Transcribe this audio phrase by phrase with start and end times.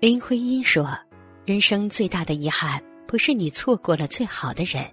[0.00, 0.96] 林徽因说
[1.44, 4.88] ：“人生最大的遗憾，不是你错过了最好的人，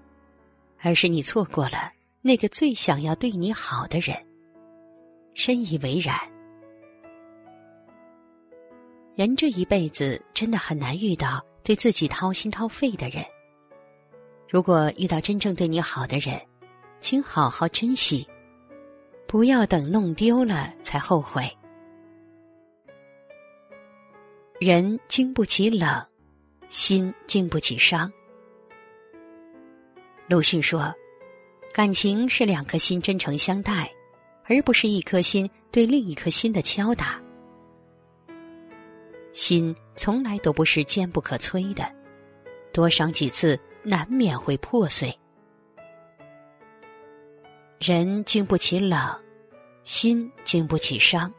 [0.81, 1.93] 而是你错过了
[2.23, 4.17] 那个最想要对你好的人。”
[5.35, 6.17] 深以为然。
[9.13, 13.23] 人这一辈子真的很难遇到对自己掏心掏肺的人。
[14.49, 16.41] 如果遇到真正对你好的人，
[16.99, 18.27] 请好好珍惜，
[19.27, 21.47] 不要等弄丢了才后悔。
[24.57, 26.01] 人经不起冷，
[26.69, 28.09] 心经不起伤。
[30.29, 30.95] 鲁迅说
[31.73, 33.91] ：“感情是两颗心真诚相待，
[34.45, 37.21] 而不是一颗心对另一颗心的敲打。
[39.33, 41.93] 心从来都不是坚不可摧的，
[42.71, 45.13] 多伤几次，难免会破碎。
[47.77, 48.97] 人经不起冷，
[49.83, 51.29] 心经不起伤。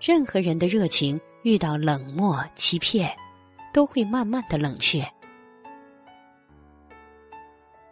[0.00, 3.10] 任何人的热情。”遇到冷漠、欺骗，
[3.72, 5.06] 都会慢慢的冷却。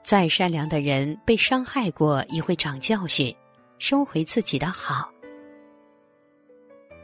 [0.02, 3.34] 再善良的人被伤害过，也会长教训，
[3.78, 5.10] 收回自己的好。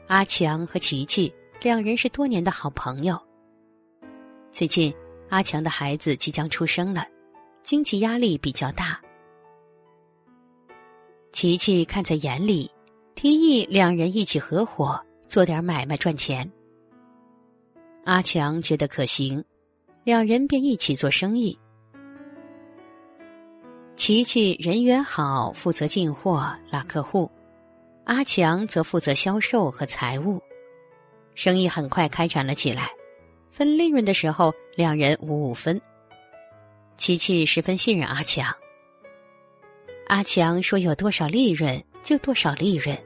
[0.07, 3.19] 阿强和琪琪两人是多年的好朋友。
[4.51, 4.95] 最近，
[5.29, 7.07] 阿强的孩子即将出生了，
[7.63, 9.01] 经济压力比较大。
[11.33, 12.71] 琪琪看在眼里，
[13.15, 14.99] 提议两人一起合伙。
[15.35, 16.49] 做点买卖赚钱，
[18.05, 19.45] 阿强觉得可行，
[20.05, 21.59] 两人便一起做生意。
[23.97, 27.29] 琪琪人缘好，负责进货拉客户，
[28.05, 30.41] 阿强则负责销售和财务，
[31.35, 32.89] 生意很快开展了起来。
[33.51, 35.83] 分利润的时候，两人五五分。
[36.97, 38.55] 琪琪十分信任阿强，
[40.07, 42.97] 阿强说有多少利润就多少利润。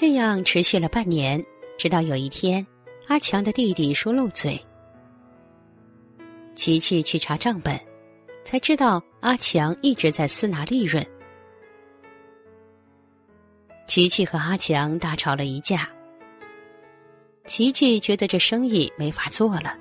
[0.00, 1.44] 这样持续了半年，
[1.76, 2.66] 直到有一天，
[3.08, 4.58] 阿强的弟弟说漏嘴。
[6.54, 7.78] 琪琪去查账本，
[8.42, 11.06] 才知道阿强一直在私拿利润。
[13.86, 15.86] 琪琪和阿强大吵了一架。
[17.44, 19.76] 琪琪觉得这生意没法做了，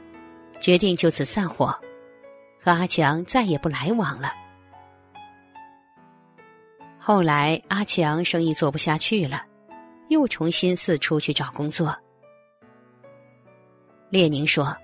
[0.60, 1.74] 决定就此散伙，
[2.60, 4.34] 和阿强再也不来往了。
[6.98, 9.46] 后来，阿强生意做不下去了。
[10.10, 11.96] 又重新四处去找工作。
[14.10, 14.76] 列宁说：“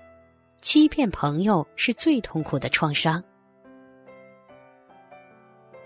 [0.62, 3.22] 欺骗朋友是最痛苦的创伤。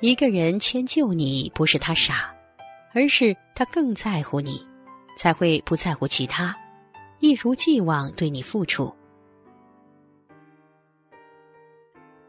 [0.00, 2.34] 一个人迁就你，不是他傻，
[2.95, 4.67] 而是他更在乎你，
[5.17, 6.55] 才会不在乎其他，
[7.19, 8.95] 一如既往对你付出。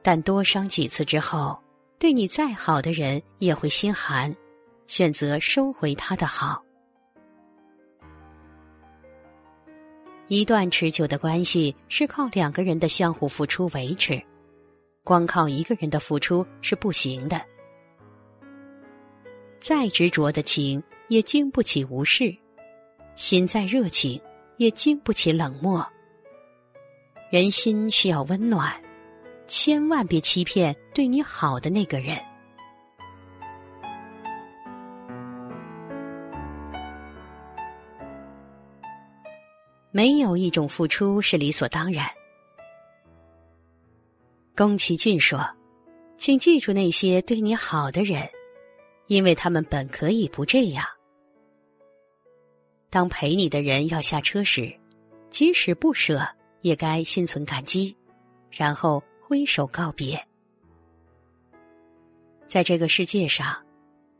[0.02, 1.62] 但多伤几次之后，
[2.00, 4.34] 对你再好的人也会心寒，
[4.88, 6.64] 选择收回他的好。”
[10.32, 14.24] 一段持久的关系是靠两个人的相互付出维持，
[15.04, 17.42] 光靠一个人的付出是不行的。
[19.60, 22.34] 再执着的情也经不起无视，
[23.18, 24.22] 心再热情
[24.56, 25.86] 也经不起冷漠。
[27.30, 28.74] 人心需要温暖，
[29.48, 32.18] 千万别欺骗对你好的那个人。
[39.92, 42.08] 没有一种付出是理所当然。
[44.56, 45.40] 宫崎骏说
[46.18, 48.28] ：“请记住那些对你好的人，
[49.08, 50.86] 因为他们本可以不这样。
[52.90, 54.74] 当陪你的人要下车时，
[55.30, 56.26] 即使不舍，
[56.62, 57.96] 也该心存感激，
[58.50, 60.22] 然后挥手告别。
[62.48, 63.56] 在这个世界上，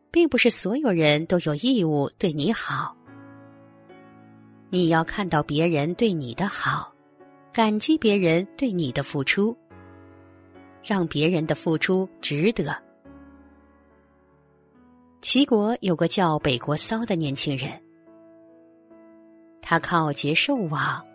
[0.10, 2.96] 并不是所有人都有义务对你好。”
[4.74, 6.96] 你要看到别人对你的好，
[7.52, 9.54] 感激别人对你的付出，
[10.82, 12.74] 让别人的付出值得。
[15.20, 17.70] 齐国有个叫北国骚的年轻人，
[19.62, 21.06] 他靠结寿网、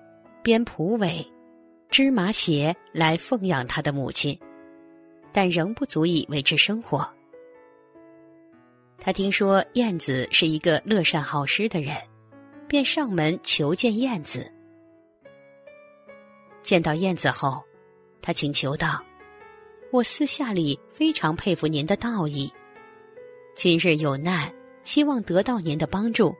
[0.43, 1.26] 编蒲苇、
[1.88, 4.38] 织麻鞋来奉养他的母亲，
[5.32, 7.09] 但仍不足以维持生活。
[8.99, 11.97] 他听说燕子是一个乐善好施的人。
[12.69, 14.51] 便上门求见燕子。
[16.63, 17.63] 见到燕子后，
[18.21, 19.03] 他请求道
[19.93, 22.53] ：“我私下里非常佩服您的道义，
[23.55, 24.53] 今日有难，
[24.83, 26.35] 希望得到您的帮助。”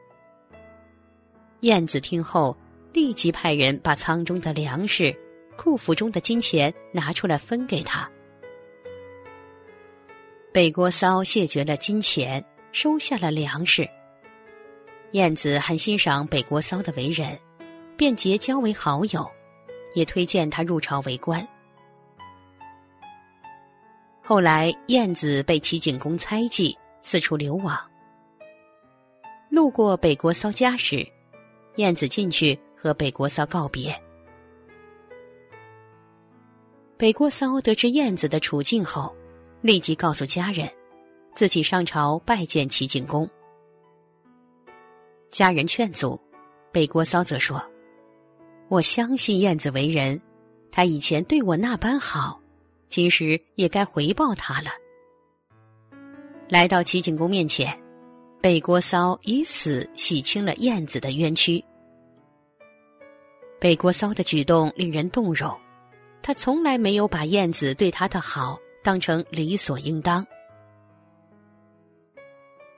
[1.61, 2.57] 燕子听后，
[2.93, 5.17] 立即派人把仓中的粮食、
[5.57, 8.11] 库府中的金钱拿出来分给他。
[10.53, 13.89] 北郭骚谢绝了金钱，收下了粮食。
[15.13, 17.39] 燕子很欣赏北国骚的为人，
[17.97, 19.27] 便结交为好友，
[19.95, 21.47] 也推荐他入朝为官。
[24.23, 27.79] 后来，燕子被齐景公猜忌，四处流亡。
[29.49, 31.07] 路过北国骚家时，
[31.77, 33.95] 燕子进去和北国骚告别。
[36.97, 39.15] 北国骚得知燕子的处境后，
[39.61, 40.69] 立即告诉家人，
[41.33, 43.31] 自己上朝拜见齐景公。
[45.37, 46.19] 家人劝阻，
[46.73, 47.63] 北郭骚则说
[48.71, 50.19] ：“我相信燕子为人，
[50.73, 52.41] 他以前对我那般好。”
[52.89, 54.71] 今时也该回报他了。
[56.49, 57.79] 来到齐景公面前，
[58.41, 61.63] 北郭骚以死洗清了燕子的冤屈。
[63.61, 65.55] 北郭骚的举动令人动容，
[66.23, 70.27] 他从来没有把燕子对他的好当成理所应当。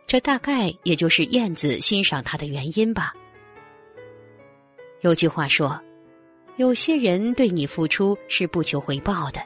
[0.08, 3.14] 这大概也就是燕子欣赏他的原因吧。
[5.02, 5.78] 有句话说
[6.56, 9.40] ：“有些人对你付出是不求回报的。”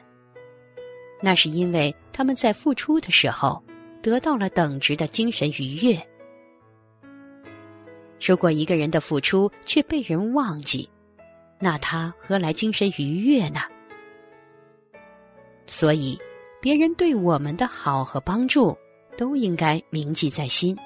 [1.21, 3.61] 那是因为他们在付出的时候
[4.01, 6.01] 得到了等值的精神愉悦。
[8.25, 10.89] 如果一个人的付出却被人忘记，
[11.59, 13.59] 那他何来精神愉悦呢？
[15.65, 16.17] 所以，
[16.61, 18.77] 别人对我们的好和帮助
[19.17, 20.77] 都应该铭记在心。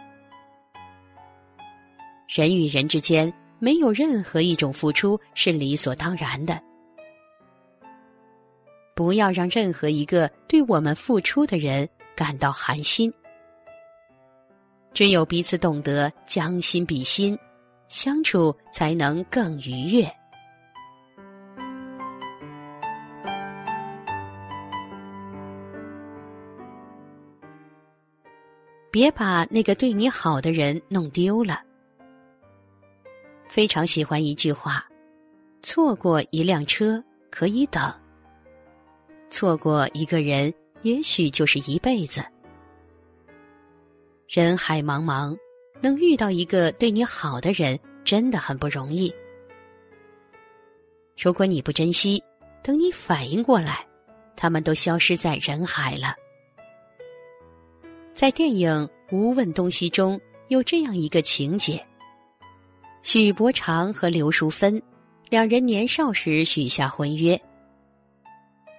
[2.27, 6.61] 人与人之间没有任何一种付出是理所当然的。
[8.95, 13.13] 不要让任何一个对我们付出的人感到寒心。
[14.93, 17.37] 只有彼此懂得将心比心，
[17.87, 20.11] 相处才能更愉悦。
[28.97, 31.61] 别把那个对你好的人弄丢了。
[33.47, 34.83] 非常喜欢一句话
[35.61, 37.93] ：“错过一辆车可以等。”
[39.29, 40.51] 错过一个人，
[40.81, 42.25] 也许就是一辈子。
[44.27, 45.37] 人海茫茫，
[45.79, 49.13] 能遇到一个对你好的人，真的很不容易。
[51.15, 52.19] 如果你不珍惜，
[52.63, 53.85] 等你反应过来，
[54.35, 56.15] 他们都消失在人海了。
[58.17, 58.71] 在电影
[59.15, 61.85] 《无问东西》中有这样一个情节：
[63.03, 64.81] 许伯常和刘淑芬
[65.29, 67.39] 两人年少时许下婚约。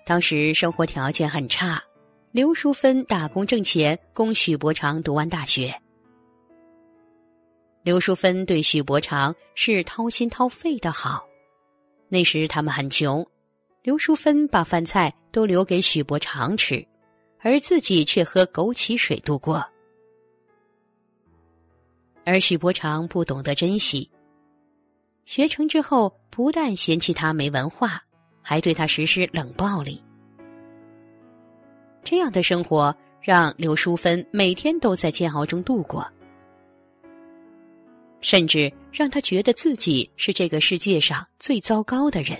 [0.05, 1.81] 当时生活条件很差，
[2.33, 5.73] 刘淑芬打工挣钱供许伯常读完大学。
[7.85, 11.25] 刘淑芬对许伯常是掏心掏肺的好。
[12.09, 13.25] 那时他们很穷，
[13.85, 16.85] 刘淑芬把饭菜都留给许伯常吃，
[17.49, 19.65] 而自己却喝枸杞水度过。
[22.27, 24.11] 而许伯常不懂得珍惜，
[25.25, 28.03] 学成之后不但嫌弃他没文化。
[28.41, 30.03] 还对他实施冷暴力，
[32.03, 36.07] 这样的生活让刘淑芬每天都在煎熬中度过，
[38.23, 42.39] 甚至让他觉得自己是这个世界上最糟糕的人。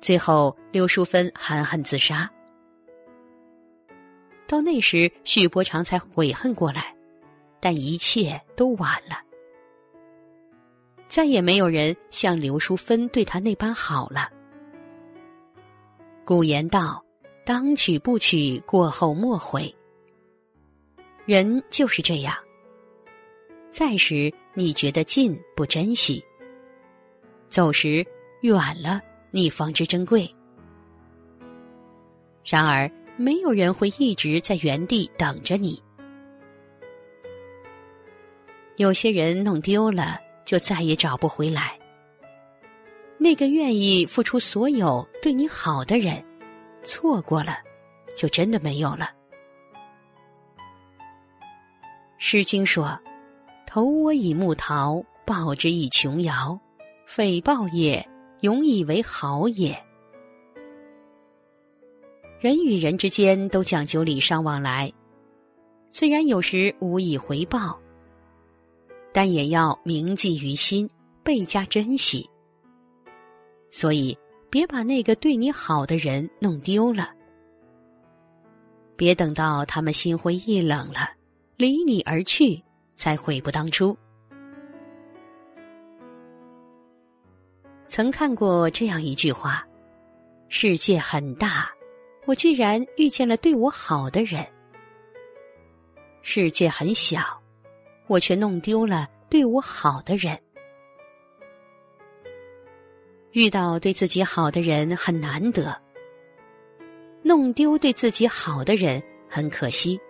[0.00, 2.30] 最后，刘淑芬含恨自杀。
[4.46, 6.94] 到那时，许伯常才悔恨过来，
[7.60, 9.20] 但一切都晚了。
[11.08, 14.30] 再也没有人像刘淑芬对他那般好了。
[16.24, 17.04] 古言道
[17.46, 19.72] ：“当娶不娶，过后莫悔。”
[21.24, 22.34] 人就是这样，
[23.70, 26.24] 在时你觉得近不珍惜，
[27.48, 28.04] 走时
[28.42, 30.28] 远了你方知珍贵。
[32.44, 35.82] 然而，没有人会一直在原地等着你。
[38.76, 40.20] 有些人弄丢了。
[40.46, 41.76] 就再也找不回来。
[43.18, 46.24] 那个愿意付出所有对你好的人，
[46.84, 47.58] 错过了，
[48.16, 49.10] 就真的没有了。
[52.16, 52.96] 《诗经》说
[53.66, 56.56] ：“投我以木桃，报之以琼瑶，
[57.06, 58.08] 匪报也，
[58.42, 59.76] 永以为好也。”
[62.40, 64.92] 人与人之间都讲究礼尚往来，
[65.90, 67.80] 虽然有时无以回报。
[69.12, 70.86] 但也要铭记于心，
[71.22, 72.28] 倍加珍惜。
[73.70, 74.14] 所以，
[74.50, 77.14] 别把那个对你好的人弄丢了。
[78.94, 81.08] 别等到他们心灰意冷了，
[81.56, 82.62] 离你而去，
[82.94, 83.96] 才悔不当初。
[87.88, 89.66] 曾看过这样一句话
[90.50, 91.70] ：“世界很大，
[92.26, 94.44] 我居然遇见了对我好的人；
[96.22, 97.20] 世界很小。”
[98.08, 100.38] 我却弄丢了对我好的人。
[103.32, 105.76] 遇到对自己好的人很难得，
[107.22, 110.00] 弄丢对自己好的人很可惜。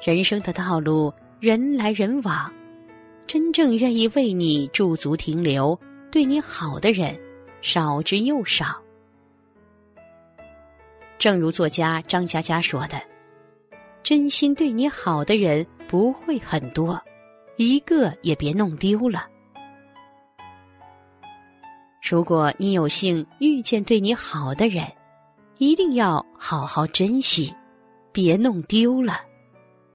[0.00, 2.52] 人生的道路，人来人往，
[3.26, 5.78] 真正愿意为你驻足停留、
[6.10, 7.20] 对你好的人，
[7.60, 8.81] 少之又少。
[11.22, 13.00] 正如作家张嘉佳说的
[14.02, 17.00] ：“真心对你好的人不会很多，
[17.54, 19.28] 一个也别弄丢了。
[22.02, 24.84] 如果你有幸遇见对你好的人，
[25.58, 27.54] 一定要好好珍惜，
[28.10, 29.20] 别弄丢了。”